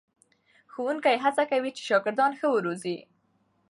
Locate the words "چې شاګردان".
1.77-2.31